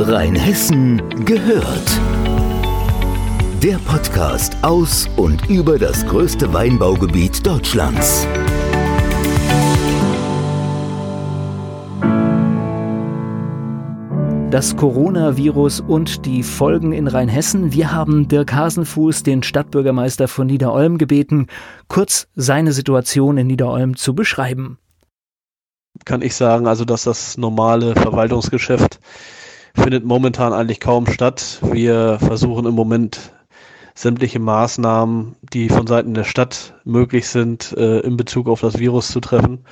Rheinhessen 0.00 1.02
gehört. 1.24 2.00
Der 3.60 3.78
Podcast 3.78 4.56
aus 4.62 5.08
und 5.16 5.50
über 5.50 5.76
das 5.76 6.06
größte 6.06 6.52
Weinbaugebiet 6.52 7.44
Deutschlands. 7.44 8.24
Das 14.52 14.76
Coronavirus 14.76 15.80
und 15.80 16.24
die 16.26 16.44
Folgen 16.44 16.92
in 16.92 17.08
Rheinhessen. 17.08 17.72
Wir 17.72 17.90
haben 17.90 18.28
Dirk 18.28 18.54
Hasenfuß, 18.54 19.24
den 19.24 19.42
Stadtbürgermeister 19.42 20.28
von 20.28 20.46
Niederolm, 20.46 20.98
gebeten, 20.98 21.48
kurz 21.88 22.28
seine 22.36 22.70
Situation 22.70 23.36
in 23.36 23.48
Niederolm 23.48 23.96
zu 23.96 24.14
beschreiben 24.14 24.78
kann 26.04 26.22
ich 26.22 26.36
sagen, 26.36 26.66
also 26.68 26.84
dass 26.84 27.04
das 27.04 27.36
normale 27.36 27.94
Verwaltungsgeschäft 27.94 29.00
findet 29.78 30.04
momentan 30.04 30.52
eigentlich 30.52 30.80
kaum 30.80 31.06
statt. 31.06 31.60
Wir 31.62 32.18
versuchen 32.18 32.66
im 32.66 32.74
Moment 32.74 33.32
sämtliche 33.94 34.38
Maßnahmen, 34.38 35.36
die 35.52 35.68
von 35.68 35.86
Seiten 35.86 36.14
der 36.14 36.24
Stadt 36.24 36.74
möglich 36.84 37.28
sind, 37.28 37.72
äh, 37.76 38.00
in 38.00 38.16
Bezug 38.16 38.48
auf 38.48 38.60
das 38.60 38.78
Virus 38.78 39.08
zu 39.08 39.20
treffen. 39.20 39.64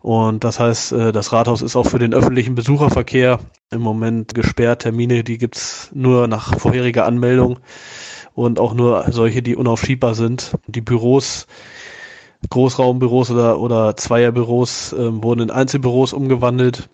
Und 0.00 0.44
das 0.44 0.60
heißt, 0.60 0.92
äh, 0.92 1.12
das 1.12 1.32
Rathaus 1.32 1.62
ist 1.62 1.76
auch 1.76 1.86
für 1.86 1.98
den 1.98 2.14
öffentlichen 2.14 2.54
Besucherverkehr 2.54 3.38
im 3.70 3.80
Moment 3.80 4.34
gesperrt. 4.34 4.82
Termine, 4.82 5.24
die 5.24 5.38
gibt's 5.38 5.90
nur 5.94 6.26
nach 6.26 6.58
vorheriger 6.58 7.06
Anmeldung 7.06 7.60
und 8.34 8.58
auch 8.58 8.74
nur 8.74 9.06
solche, 9.10 9.42
die 9.42 9.56
unaufschiebbar 9.56 10.14
sind. 10.14 10.58
Die 10.66 10.80
Büros 10.80 11.46
Großraumbüros 12.50 13.30
oder, 13.30 13.58
oder 13.58 13.96
Zweierbüros 13.96 14.92
äh, 14.92 15.22
wurden 15.22 15.40
in 15.40 15.50
Einzelbüros 15.50 16.12
umgewandelt. 16.12 16.88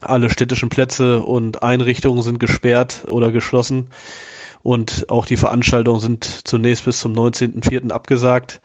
Alle 0.00 0.30
städtischen 0.30 0.68
Plätze 0.68 1.20
und 1.20 1.62
Einrichtungen 1.62 2.22
sind 2.22 2.38
gesperrt 2.38 3.04
oder 3.10 3.32
geschlossen. 3.32 3.88
Und 4.62 5.10
auch 5.10 5.26
die 5.26 5.36
Veranstaltungen 5.36 6.00
sind 6.00 6.24
zunächst 6.24 6.86
bis 6.86 6.98
zum 6.98 7.12
19.04. 7.12 7.90
abgesagt. 7.90 8.60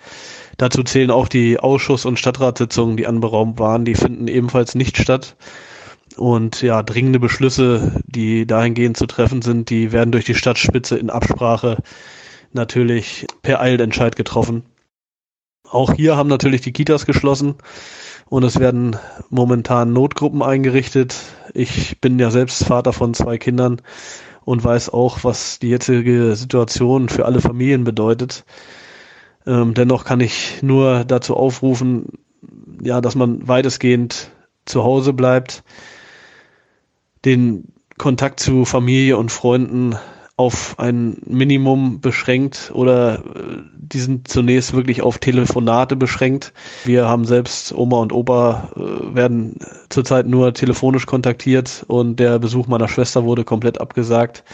Dazu 0.58 0.84
zählen 0.84 1.12
auch 1.12 1.28
die 1.28 1.60
Ausschuss- 1.60 2.06
und 2.06 2.18
Stadtratssitzungen, 2.18 2.96
die 2.96 3.06
anberaumt 3.06 3.60
waren. 3.60 3.86
Die 3.86 3.96
finden 3.96 4.28
ebenfalls 4.28 4.76
nicht 4.76 4.98
statt. 4.98 5.36
Und 6.16 6.62
ja, 6.62 6.84
dringende 6.84 7.20
Beschlüsse, 7.20 8.02
die 8.06 8.48
dahingehend 8.48 8.98
zu 8.98 9.06
treffen 9.08 9.42
sind, 9.42 9.70
die 9.70 9.92
werden 9.92 10.12
durch 10.12 10.26
die 10.26 10.36
Stadtspitze 10.36 10.98
in 10.98 11.10
Absprache 11.10 11.78
natürlich 12.54 13.28
per 13.42 13.62
Eilentscheid 13.62 14.16
getroffen. 14.16 14.64
Auch 15.70 15.94
hier 15.94 16.18
haben 16.18 16.30
natürlich 16.30 16.62
die 16.62 16.74
Kitas 16.74 17.06
geschlossen 17.06 17.56
und 18.30 18.44
es 18.44 18.60
werden 18.60 18.96
momentan 19.30 19.94
Notgruppen 19.94 20.42
eingerichtet. 20.44 21.16
Ich 21.54 22.00
bin 22.00 22.20
ja 22.20 22.30
selbst 22.30 22.64
Vater 22.64 22.94
von 22.94 23.14
zwei 23.14 23.38
Kindern 23.38 23.82
und 24.46 24.64
weiß 24.64 24.90
auch, 24.90 25.24
was 25.24 25.60
die 25.60 25.70
jetzige 25.70 26.36
Situation 26.36 27.10
für 27.10 27.26
alle 27.26 27.42
Familien 27.42 27.84
bedeutet. 27.84 28.46
Ähm, 29.46 29.74
dennoch 29.74 30.06
kann 30.06 30.20
ich 30.20 30.62
nur 30.62 31.06
dazu 31.06 31.36
aufrufen, 31.36 32.20
ja, 32.82 33.02
dass 33.02 33.16
man 33.16 33.48
weitestgehend 33.48 34.32
zu 34.66 34.84
Hause 34.84 35.14
bleibt, 35.14 35.64
den 37.26 37.74
Kontakt 37.98 38.40
zu 38.40 38.64
Familie 38.64 39.18
und 39.18 39.32
Freunden 39.32 39.96
auf 40.40 40.80
ein 40.80 41.18
Minimum 41.26 42.00
beschränkt 42.00 42.72
oder 42.74 43.16
äh, 43.16 43.58
die 43.76 44.00
sind 44.00 44.30
zunächst 44.30 44.72
wirklich 44.72 45.02
auf 45.02 45.18
Telefonate 45.18 45.98
beschränkt. 45.98 46.54
Wir 46.86 47.10
haben 47.10 47.26
selbst 47.26 47.74
Oma 47.74 47.98
und 47.98 48.14
Opa 48.14 48.70
äh, 48.78 49.16
werden 49.16 49.58
zurzeit 49.90 50.28
nur 50.28 50.54
telefonisch 50.54 51.08
kontaktiert 51.08 51.84
und 51.90 52.22
der 52.22 52.40
Besuch 52.40 52.68
meiner 52.68 52.88
Schwester 52.88 53.26
wurde 53.26 53.44
komplett 53.44 53.82
abgesagt. 53.82 54.46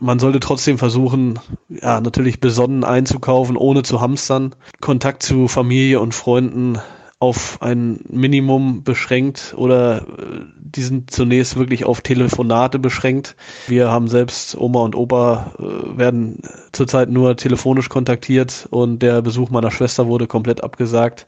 Man 0.00 0.18
sollte 0.18 0.40
trotzdem 0.40 0.76
versuchen, 0.76 1.38
ja, 1.70 2.02
natürlich 2.02 2.38
besonnen 2.38 2.84
einzukaufen, 2.84 3.56
ohne 3.56 3.84
zu 3.84 4.02
hamstern. 4.02 4.54
Kontakt 4.82 5.22
zu 5.22 5.48
Familie 5.48 5.98
und 6.00 6.14
Freunden 6.14 6.78
auf 7.20 7.62
ein 7.62 8.00
Minimum 8.10 8.84
beschränkt 8.84 9.54
oder 9.56 10.02
äh, 10.02 10.44
die 10.74 10.82
sind 10.82 11.10
zunächst 11.10 11.56
wirklich 11.56 11.84
auf 11.84 12.00
Telefonate 12.00 12.78
beschränkt. 12.78 13.36
Wir 13.66 13.90
haben 13.90 14.08
selbst 14.08 14.56
Oma 14.56 14.80
und 14.80 14.94
Opa 14.94 15.52
äh, 15.58 15.98
werden 15.98 16.40
zurzeit 16.72 17.08
nur 17.08 17.36
telefonisch 17.36 17.88
kontaktiert 17.88 18.66
und 18.70 19.00
der 19.00 19.22
Besuch 19.22 19.50
meiner 19.50 19.70
Schwester 19.70 20.06
wurde 20.06 20.26
komplett 20.26 20.62
abgesagt. 20.62 21.26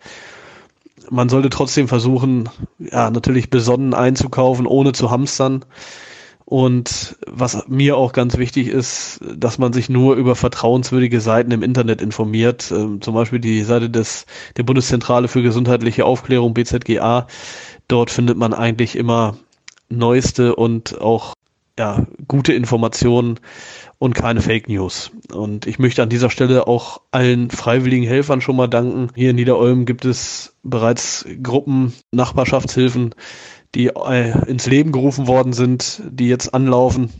Man 1.11 1.29
sollte 1.29 1.51
trotzdem 1.51 1.87
versuchen, 1.87 2.49
ja, 2.79 3.11
natürlich 3.11 3.51
besonnen 3.51 3.95
einzukaufen, 3.95 4.67
ohne 4.67 4.93
zu 4.93 5.11
hamstern. 5.11 5.65
Und 6.49 7.17
was 7.27 7.67
mir 7.67 7.97
auch 7.97 8.13
ganz 8.13 8.39
wichtig 8.39 8.69
ist, 8.69 9.19
dass 9.37 9.59
man 9.59 9.73
sich 9.73 9.89
nur 9.89 10.15
über 10.15 10.37
vertrauenswürdige 10.37 11.21
Seiten 11.21 11.51
im 11.51 11.65
Internet 11.65 12.01
informiert. 12.01 12.71
Ähm, 12.71 13.03
zum 13.03 13.15
Beispiel 13.15 13.41
die 13.41 13.63
Seite 13.63 13.91
des, 13.91 14.27
der 14.57 14.63
Bundeszentrale 14.63 15.27
für 15.27 15.43
gesundheitliche 15.43 16.05
Aufklärung, 16.05 16.55
BZGA. 16.55 17.27
Dort 17.89 18.11
findet 18.11 18.39
man 18.39 18.55
eigentlich 18.55 18.95
immer 18.95 19.37
neueste 19.89 20.55
und 20.55 21.01
auch 21.01 21.35
ja, 21.77 22.07
gute 22.29 22.53
Informationen 22.53 23.41
und 23.99 24.15
keine 24.15 24.41
Fake 24.41 24.69
News. 24.69 25.11
Und 25.33 25.67
ich 25.67 25.81
möchte 25.81 26.03
an 26.05 26.09
dieser 26.09 26.31
Stelle 26.31 26.69
auch 26.69 27.01
allen 27.11 27.51
freiwilligen 27.51 28.07
Helfern 28.07 28.41
schon 28.41 28.57
mal 28.57 28.69
danken. 28.69 29.09
Hier 29.17 29.31
in 29.31 29.37
Niederolm 29.37 29.85
gibt 29.85 30.05
es 30.05 30.55
bereits 30.63 31.27
Gruppen, 31.43 31.93
Nachbarschaftshilfen, 32.13 33.17
die 33.75 33.89
äh, 33.89 34.49
ins 34.49 34.67
Leben 34.67 34.93
gerufen 34.93 35.27
worden 35.27 35.53
sind, 35.53 36.03
die 36.09 36.29
jetzt 36.29 36.55
anlaufen, 36.55 37.11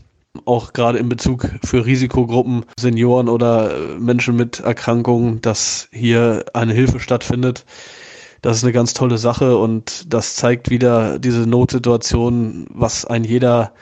auch 0.45 0.73
gerade 0.73 0.97
in 0.97 1.09
Bezug 1.09 1.49
für 1.63 1.85
Risikogruppen, 1.85 2.65
Senioren 2.79 3.29
oder 3.29 3.75
äh, 3.75 3.99
Menschen 3.99 4.35
mit 4.35 4.59
Erkrankungen, 4.59 5.41
dass 5.41 5.87
hier 5.91 6.45
eine 6.53 6.73
Hilfe 6.73 6.99
stattfindet. 6.99 7.65
Das 8.41 8.57
ist 8.57 8.63
eine 8.63 8.73
ganz 8.73 8.93
tolle 8.93 9.17
Sache 9.17 9.57
und 9.57 10.13
das 10.13 10.35
zeigt 10.35 10.69
wieder 10.69 11.19
diese 11.19 11.47
Notsituation, 11.47 12.67
was 12.69 13.05
ein 13.05 13.23
jeder 13.23 13.73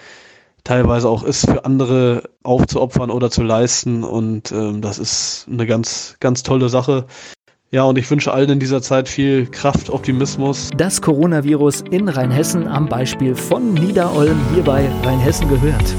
teilweise 0.63 1.07
auch 1.07 1.23
ist, 1.23 1.45
für 1.45 1.63
andere 1.63 2.29
aufzuopfern 2.43 3.11
oder 3.11 3.31
zu 3.31 3.43
leisten. 3.43 4.03
Und 4.03 4.51
ähm, 4.51 4.81
das 4.81 4.97
ist 4.97 5.47
eine 5.49 5.65
ganz, 5.65 6.17
ganz 6.19 6.43
tolle 6.43 6.69
Sache. 6.69 7.05
Ja, 7.71 7.83
und 7.83 7.97
ich 7.97 8.09
wünsche 8.09 8.31
allen 8.31 8.49
in 8.51 8.59
dieser 8.59 8.81
Zeit 8.81 9.09
viel 9.09 9.47
Kraft, 9.47 9.89
Optimismus. 9.89 10.69
Das 10.77 11.01
Coronavirus 11.01 11.83
in 11.89 12.07
Rheinhessen 12.07 12.67
am 12.67 12.87
Beispiel 12.87 13.35
von 13.35 13.73
Niederolm 13.73 14.39
hier 14.53 14.63
bei 14.63 14.87
Rheinhessen 15.03 15.49
gehört. 15.49 15.95